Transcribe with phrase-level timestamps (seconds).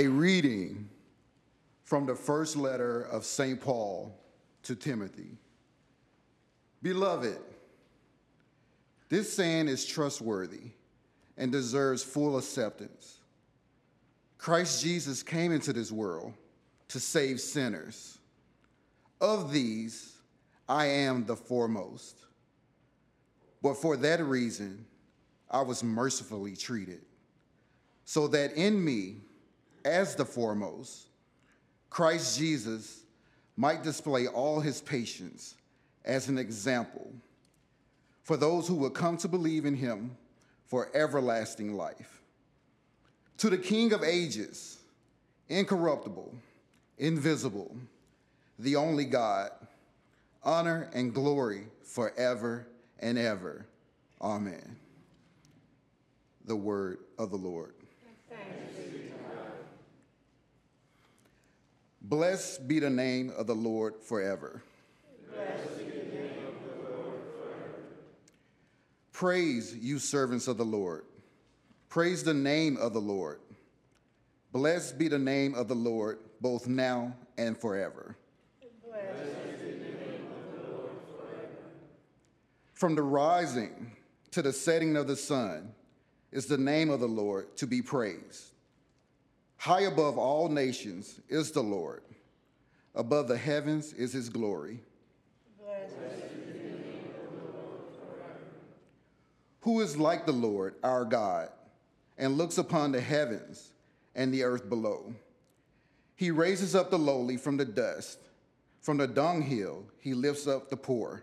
[0.00, 0.88] A reading
[1.82, 3.60] from the first letter of St.
[3.60, 4.18] Paul
[4.62, 5.36] to Timothy.
[6.82, 7.36] Beloved,
[9.10, 10.70] this saying is trustworthy
[11.36, 13.18] and deserves full acceptance.
[14.38, 16.32] Christ Jesus came into this world
[16.88, 18.16] to save sinners.
[19.20, 20.16] Of these,
[20.66, 22.16] I am the foremost.
[23.60, 24.86] But for that reason,
[25.50, 27.02] I was mercifully treated,
[28.06, 29.16] so that in me,
[29.84, 31.08] as the foremost,
[31.88, 33.02] Christ Jesus
[33.56, 35.54] might display all his patience
[36.04, 37.12] as an example
[38.22, 40.16] for those who will come to believe in him
[40.66, 42.22] for everlasting life.
[43.38, 44.78] To the King of ages,
[45.48, 46.32] incorruptible,
[46.98, 47.76] invisible,
[48.58, 49.50] the only God,
[50.42, 52.66] honor and glory forever
[53.00, 53.66] and ever.
[54.20, 54.76] Amen.
[56.44, 57.74] The word of the Lord.
[62.02, 64.62] Blessed be the name of the Lord forever.
[69.12, 71.04] Praise you, servants of the Lord.
[71.90, 73.40] Praise the name of the Lord.
[74.50, 78.16] Blessed be the name of the Lord, both now and forever.
[82.72, 83.92] From the rising
[84.30, 85.74] to the setting of the sun
[86.32, 88.52] is the name of the Lord to be praised.
[89.60, 92.00] High above all nations is the Lord.
[92.94, 94.80] Above the heavens is his glory.
[99.60, 101.50] Who is like the Lord our God
[102.16, 103.72] and looks upon the heavens
[104.14, 105.12] and the earth below?
[106.16, 108.18] He raises up the lowly from the dust,
[108.80, 111.22] from the dunghill, he lifts up the poor.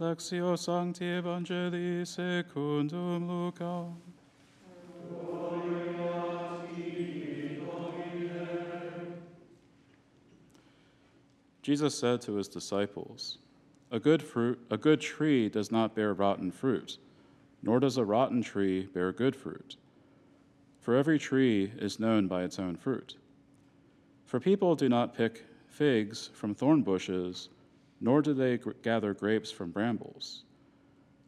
[0.00, 3.52] Lectio Sancti Evangelii secundum.
[11.60, 13.36] Jesus said to his disciples,
[13.90, 16.96] a good, fruit, a good tree does not bear rotten fruit,
[17.62, 19.76] nor does a rotten tree bear good fruit.
[20.80, 23.16] For every tree is known by its own fruit.
[24.24, 27.50] For people do not pick figs from thorn bushes,
[28.00, 30.44] nor do they gather grapes from brambles.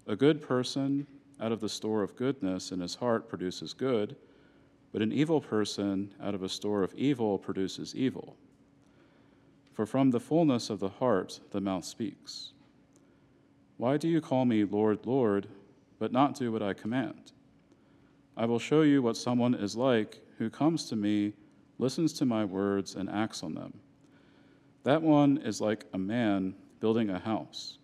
[0.06, 1.06] A good person
[1.40, 4.16] out of the store of goodness in his heart produces good,
[4.92, 8.36] but an evil person out of a store of evil produces evil.
[9.72, 12.52] For from the fullness of the heart the mouth speaks.
[13.76, 15.48] Why do you call me Lord, Lord,
[15.98, 17.32] but not do what I command?
[18.36, 21.32] I will show you what someone is like who comes to me,
[21.78, 23.80] listens to my words, and acts on them.
[24.84, 27.78] That one is like a man building a house,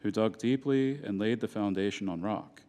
[0.00, 2.62] who dug deeply and laid the foundation on rock.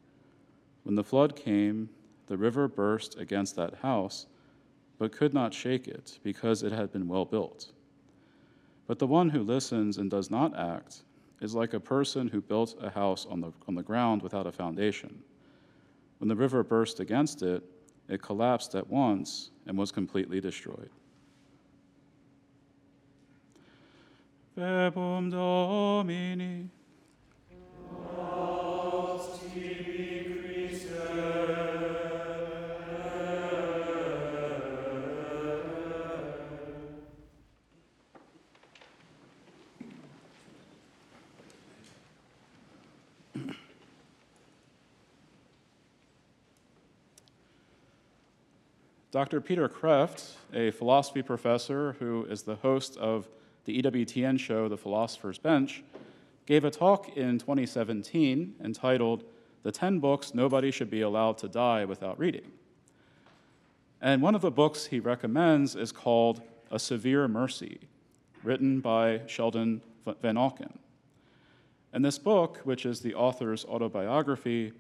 [0.84, 1.88] When the flood came,
[2.28, 4.26] the river burst against that house,
[4.98, 7.72] but could not shake it, because it had been well built.
[8.88, 11.04] But the one who listens and does not act
[11.40, 14.52] is like a person who built a house on the, on the ground without a
[14.52, 15.24] foundation.
[16.18, 17.64] When the river burst against it,
[18.10, 20.90] it collapsed at once and was completely destroyed.
[24.60, 26.68] verbum Domini.
[49.12, 49.42] Dr.
[49.42, 53.28] Peter Kreeft, a philosophy professor who is the host of
[53.70, 55.84] the EWTN show, The Philosopher's Bench,
[56.48, 59.24] gave a talk in 2017 entitled
[59.62, 62.52] The 10 Books Nobody Should Be Allowed to Die Without Reading.
[64.02, 67.80] And one of the books he recommends is called A Severe Mercy,
[68.42, 70.80] written by Sheldon Vanauken.
[71.94, 74.74] And this book, which is the author's autobiography,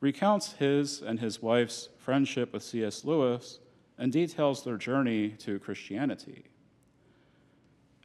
[0.00, 3.06] recounts his and his wife's friendship with C.S.
[3.06, 3.58] Lewis
[3.96, 6.44] and details their journey to Christianity.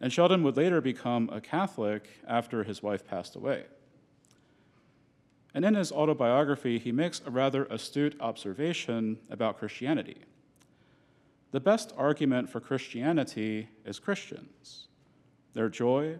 [0.02, 3.64] And Sheldon would later become a Catholic after his wife passed away.
[5.54, 10.18] And in his autobiography, he makes a rather astute observation about Christianity.
[11.52, 14.88] The best argument for Christianity is Christians
[15.54, 16.18] their joy,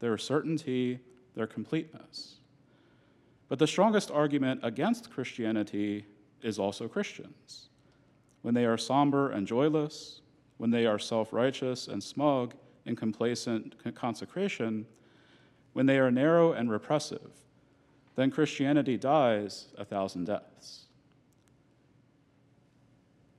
[0.00, 1.00] their certainty,
[1.34, 2.34] their completeness.
[3.48, 6.04] But the strongest argument against Christianity
[6.42, 7.68] is also Christians.
[8.42, 10.20] When they are somber and joyless,
[10.58, 12.54] when they are self righteous and smug
[12.86, 14.86] in complacent consecration,
[15.72, 17.30] when they are narrow and repressive,
[18.16, 20.86] then Christianity dies a thousand deaths.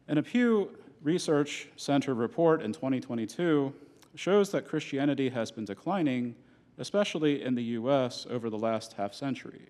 [0.07, 0.69] In a Pew
[1.01, 3.74] Research Center report in 2022
[4.15, 6.36] shows that Christianity has been declining,
[6.77, 9.69] especially in the US, over the last half century.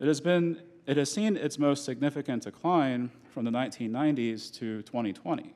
[0.00, 5.54] It has, been, it has seen its most significant decline from the 1990s to 2020.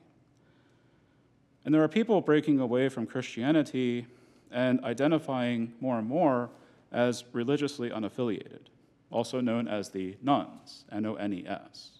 [1.65, 4.05] And there are people breaking away from Christianity
[4.51, 6.49] and identifying more and more
[6.91, 8.67] as religiously unaffiliated,
[9.09, 11.91] also known as the nones, N O N E S.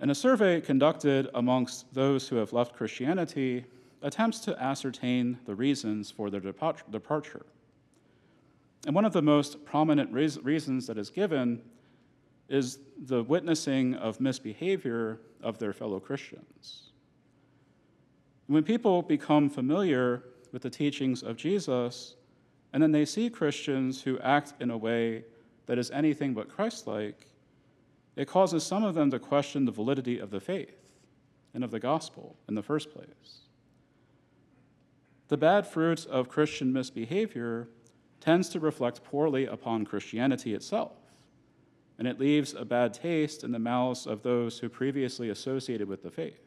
[0.00, 3.64] And a survey conducted amongst those who have left Christianity
[4.02, 7.46] attempts to ascertain the reasons for their departure.
[8.86, 11.60] And one of the most prominent reasons that is given
[12.48, 16.87] is the witnessing of misbehavior of their fellow Christians.
[18.48, 22.16] When people become familiar with the teachings of Jesus,
[22.72, 25.24] and then they see Christians who act in a way
[25.66, 27.26] that is anything but Christ like,
[28.16, 30.74] it causes some of them to question the validity of the faith
[31.54, 33.42] and of the gospel in the first place.
[35.28, 37.68] The bad fruits of Christian misbehavior
[38.18, 40.96] tends to reflect poorly upon Christianity itself,
[41.98, 46.02] and it leaves a bad taste in the mouths of those who previously associated with
[46.02, 46.40] the faith,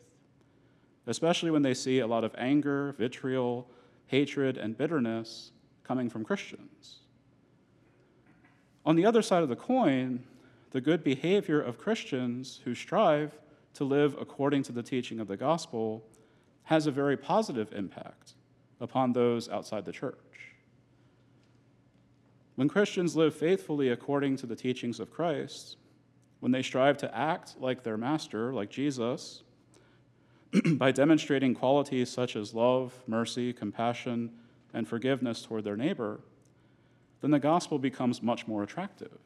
[1.07, 3.67] especially when they see a lot of anger, vitriol,
[4.07, 5.51] hatred, and bitterness
[5.83, 6.99] coming from Christians.
[8.85, 10.23] On the other side of the coin,
[10.71, 13.37] the good behavior of Christians who strive
[13.73, 16.03] to live according to the teaching of the gospel
[16.63, 18.33] has a very positive impact
[18.79, 20.15] upon those outside the church.
[22.55, 25.77] When Christians live faithfully according to the teachings of Christ,
[26.39, 29.43] when they strive to act like their master, like Jesus,
[30.77, 34.31] by demonstrating qualities such as love, mercy, compassion,
[34.73, 36.19] and forgiveness toward their neighbor,
[37.21, 39.17] then the gospel becomes much more attractive.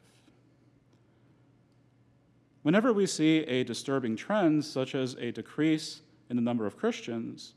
[2.62, 7.54] Whenever we see a disturbing trend, such as a decrease in the number of Christians,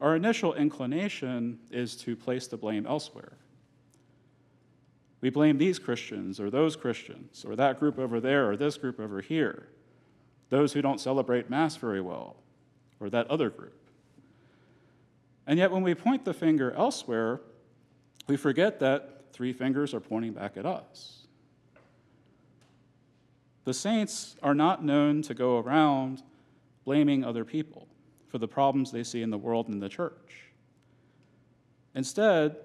[0.00, 3.32] our initial inclination is to place the blame elsewhere.
[5.20, 8.98] We blame these Christians or those Christians or that group over there or this group
[8.98, 9.68] over here,
[10.48, 12.36] those who don't celebrate Mass very well,
[13.00, 13.74] or that other group.
[15.46, 17.40] And yet, when we point the finger elsewhere,
[18.28, 21.26] we forget that three fingers are pointing back at us.
[23.64, 26.22] The saints are not known to go around
[26.84, 27.88] blaming other people
[28.28, 30.50] for the problems they see in the world and in the church.
[31.94, 32.56] Instead,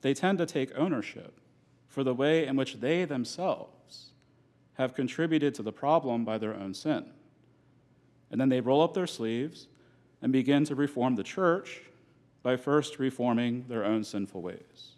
[0.00, 1.40] they tend to take ownership
[1.88, 4.12] for the way in which they themselves
[4.74, 7.04] have contributed to the problem by their own sin.
[8.34, 9.68] And then they roll up their sleeves
[10.20, 11.82] and begin to reform the church
[12.42, 14.96] by first reforming their own sinful ways.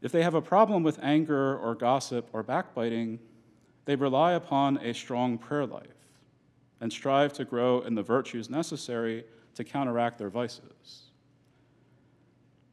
[0.00, 3.18] If they have a problem with anger or gossip or backbiting,
[3.84, 6.06] they rely upon a strong prayer life
[6.80, 9.24] and strive to grow in the virtues necessary
[9.56, 11.10] to counteract their vices.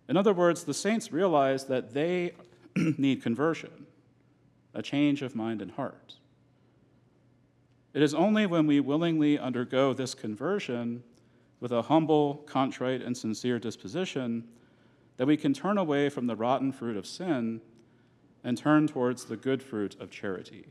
[0.08, 2.32] In other words, the saints realize that they
[2.98, 3.88] need conversion,
[4.74, 6.16] a change of mind and heart.
[7.96, 11.02] It is only when we willingly undergo this conversion
[11.62, 14.44] with a humble, contrite, and sincere disposition
[15.16, 17.62] that we can turn away from the rotten fruit of sin
[18.44, 20.66] and turn towards the good fruit of charity.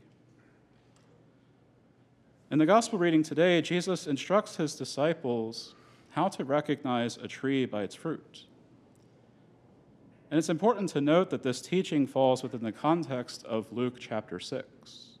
[2.51, 5.73] In the gospel reading today, Jesus instructs his disciples
[6.11, 8.43] how to recognize a tree by its fruit.
[10.29, 14.39] And it's important to note that this teaching falls within the context of Luke chapter
[14.39, 15.14] 6,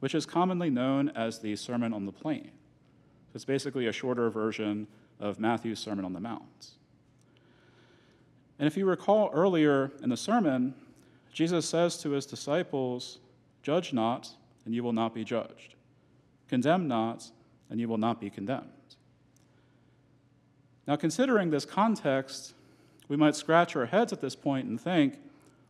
[0.00, 2.50] which is commonly known as the Sermon on the Plain.
[3.34, 4.86] It's basically a shorter version
[5.20, 6.70] of Matthew's Sermon on the Mount.
[8.58, 10.74] And if you recall earlier in the sermon,
[11.32, 13.18] Jesus says to his disciples,
[13.62, 14.30] Judge not,
[14.64, 15.74] and you will not be judged.
[16.48, 17.30] Condemn not,
[17.70, 18.66] and you will not be condemned.
[20.86, 22.54] Now, considering this context,
[23.08, 25.18] we might scratch our heads at this point and think,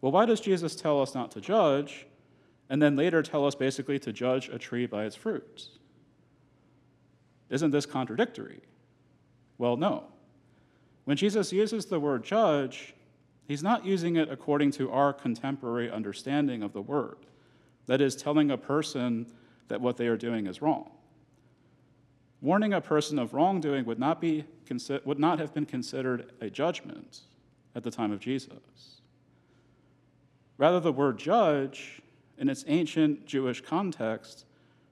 [0.00, 2.06] well, why does Jesus tell us not to judge,
[2.70, 5.70] and then later tell us basically to judge a tree by its fruits?
[7.50, 8.60] Isn't this contradictory?
[9.56, 10.04] Well, no.
[11.04, 12.94] When Jesus uses the word judge,
[13.46, 17.16] he's not using it according to our contemporary understanding of the word.
[17.86, 19.26] That is, telling a person
[19.68, 20.90] that what they are doing is wrong.
[22.40, 24.44] Warning a person of wrongdoing would not, be,
[25.04, 27.20] would not have been considered a judgment
[27.74, 29.00] at the time of Jesus.
[30.58, 32.02] Rather, the word judge,
[32.38, 34.46] in its ancient Jewish context,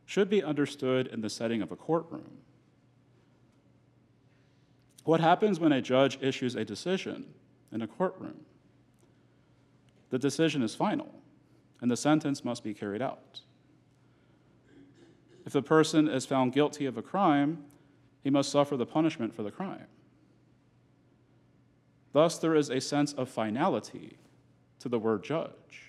[0.05, 2.39] should be understood in the setting of a courtroom.
[5.05, 7.27] What happens when a judge issues a decision
[7.73, 8.45] in a courtroom?
[10.11, 11.13] The decision is final,
[11.81, 13.41] and the sentence must be carried out.
[15.45, 17.65] If the person is found guilty of a crime,
[18.25, 19.87] he must suffer the punishment for the crime.
[22.13, 24.19] Thus, there is a sense of finality
[24.81, 25.86] to the word judge.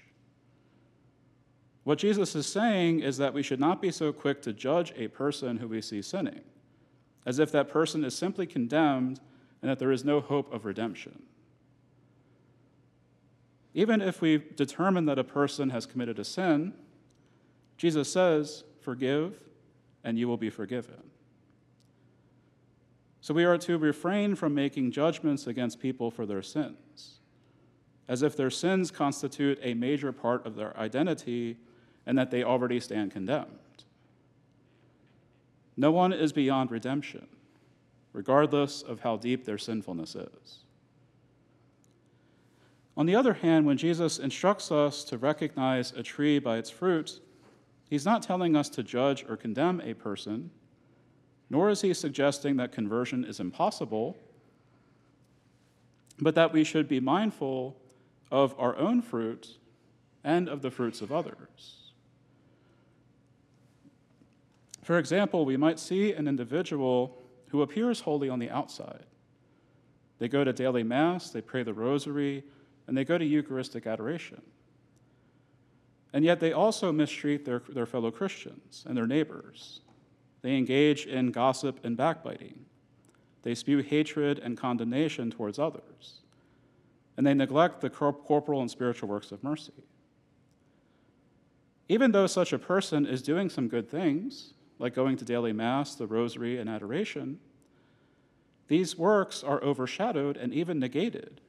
[1.88, 5.08] What Jesus is saying is that we should not be so quick to judge a
[5.08, 6.41] person who we see sinning
[7.25, 9.22] as if that person is simply condemned
[9.62, 11.24] and that there is no hope of redemption.
[13.74, 16.74] Even if we determine that a person has committed a sin,
[17.77, 19.39] Jesus says, Forgive,
[20.03, 21.01] and you will be forgiven.
[23.22, 27.20] So we are to refrain from making judgments against people for their sins,
[28.10, 31.56] as if their sins constitute a major part of their identity
[32.08, 33.84] and that they already stand condemned.
[35.76, 37.28] No one is beyond redemption,
[38.14, 40.64] regardless of how deep their sinfulness is.
[42.96, 47.20] On the other hand, when Jesus instructs us to recognize a tree by its fruit,
[47.90, 50.50] he's not telling us to judge or condemn a person,
[51.50, 54.18] nor is he suggesting that conversion is impossible,
[56.20, 57.76] but that we should be mindful
[58.32, 59.58] of our own fruit
[60.24, 61.87] and of the fruits of others.
[64.88, 69.03] For example, we might see an individual who appears holy on the outside.
[70.17, 72.46] They go to daily Mass, they pray the Rosary,
[72.88, 74.41] and they go to Eucharistic adoration.
[76.13, 79.82] And yet they also mistreat their, their fellow Christians and their neighbors.
[80.41, 82.63] They engage in gossip and backbiting.
[83.44, 86.22] They spew hatred and condemnation towards others.
[87.17, 89.84] And they neglect the corporal and spiritual works of mercy.
[91.89, 95.96] Even though such a person is doing some good things, like going to daily Mass,
[95.96, 97.40] the Rosary, and adoration,
[98.68, 101.42] these works are overshadowed and even negated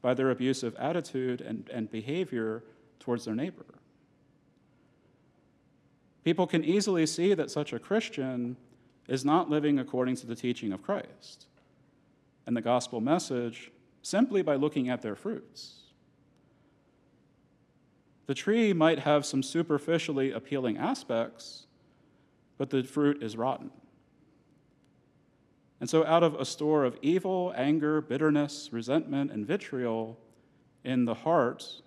[0.00, 2.62] by their abusive attitude and, and behavior
[3.00, 3.66] towards their neighbor.
[6.24, 8.56] People can easily see that such a Christian
[9.08, 11.46] is not living according to the teaching of Christ
[12.46, 13.70] and the gospel message
[14.02, 15.80] simply by looking at their fruits.
[18.26, 21.66] The tree might have some superficially appealing aspects,
[22.58, 23.70] but the fruit is rotten.
[25.80, 30.18] And so, out of a store of evil, anger, bitterness, resentment, and vitriol
[30.84, 31.82] in the heart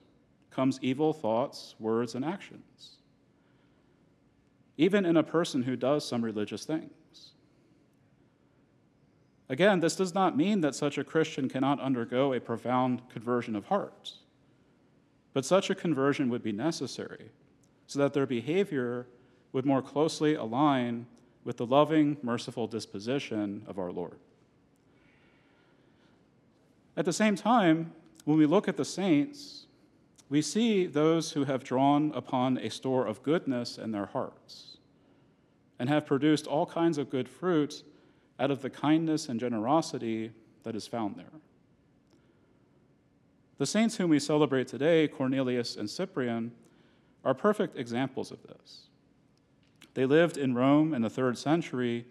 [0.51, 2.97] comes evil thoughts, words, and actions.
[4.77, 6.91] Even in a person who does some religious things.
[9.49, 13.65] Again, this does not mean that such a Christian cannot undergo a profound conversion of
[13.65, 14.13] heart,
[15.33, 17.31] but such a conversion would be necessary
[17.87, 19.07] so that their behavior
[19.53, 21.05] would more closely align
[21.43, 24.19] with the loving, merciful disposition of our Lord.
[26.97, 27.93] At the same time,
[28.25, 29.67] when we look at the saints,
[30.29, 34.77] we see those who have drawn upon a store of goodness in their hearts
[35.79, 37.83] and have produced all kinds of good fruit
[38.39, 40.31] out of the kindness and generosity
[40.63, 41.39] that is found there.
[43.57, 46.51] The saints whom we celebrate today, Cornelius and Cyprian,
[47.23, 48.86] are perfect examples of this.
[49.97, 52.05] They lived in Rome in the third century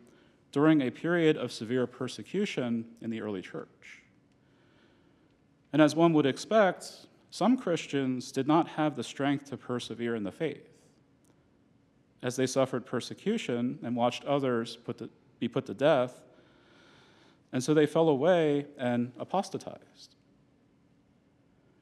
[0.50, 4.02] during a period of severe persecution in the early church.
[5.72, 10.24] And as one would expect, some Christians did not have the strength to persevere in
[10.24, 10.68] the faith.
[12.24, 16.22] As they suffered persecution and watched others put to, be put to death,
[17.52, 20.16] and so they fell away and apostatized.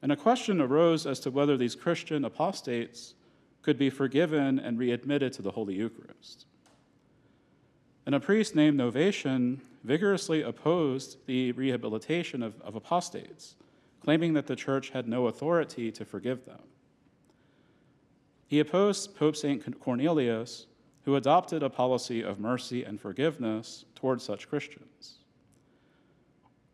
[0.03, 3.15] And a question arose as to whether these Christian apostates
[3.65, 6.45] could be forgiven and readmitted to the Holy Eucharist.
[8.05, 13.55] And a priest named Novatian vigorously opposed the rehabilitation of, of apostates,
[14.03, 16.61] claiming that the church had no authority to forgive them.
[18.45, 19.79] He opposed Pope St.
[19.79, 20.67] Cornelius,
[21.03, 25.15] who adopted a policy of mercy and forgiveness toward such Christians.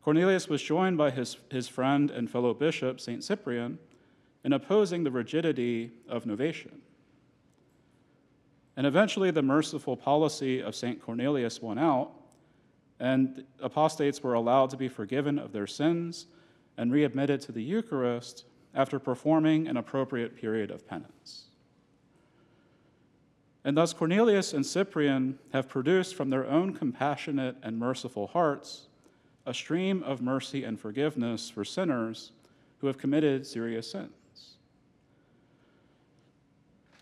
[0.03, 3.24] Cornelius was joined by his, his friend and fellow bishop, St.
[3.24, 3.79] Cyprian,
[4.43, 6.79] in opposing the rigidity of Novatian.
[8.77, 11.01] And eventually, the merciful policy of St.
[11.01, 12.12] Cornelius won out,
[13.00, 16.27] and apostates were allowed to be forgiven of their sins
[16.77, 21.45] and readmitted to the Eucharist after performing an appropriate period of penance.
[23.63, 28.88] And thus, Cornelius and Cyprian have produced from their own compassionate and merciful hearts
[29.45, 32.31] a stream of mercy and forgiveness for sinners
[32.79, 34.12] who have committed serious sins.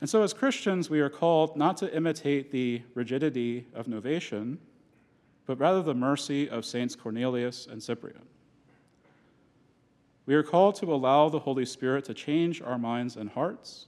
[0.01, 4.57] And so, as Christians, we are called not to imitate the rigidity of Novatian,
[5.45, 8.21] but rather the mercy of Saints Cornelius and Cyprian.
[10.25, 13.87] We are called to allow the Holy Spirit to change our minds and hearts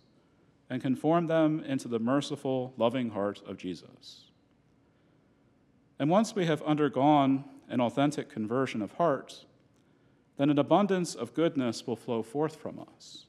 [0.72, 4.32] and conform them into the merciful, loving heart of Jesus.
[6.00, 9.46] And once we have undergone an authentic conversion of heart,
[10.38, 13.28] then an abundance of goodness will flow forth from us,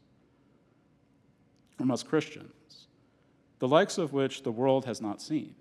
[1.77, 2.53] from us Christians
[3.63, 5.55] the likes of which the world has not seen.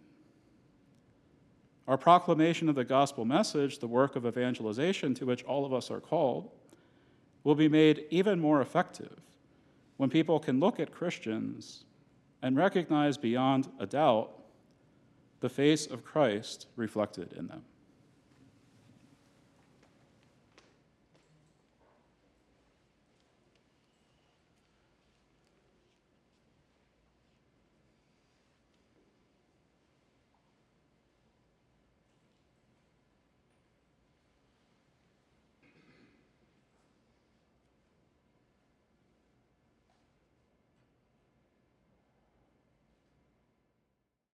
[1.87, 5.91] Our proclamation of the gospel message, the work of evangelization to which all of us
[5.91, 6.49] are called,
[7.43, 9.21] will be made even more effective
[9.97, 11.83] when people can look at Christians
[12.41, 14.31] and recognize beyond a doubt
[15.41, 17.61] the face of Christ reflected in them.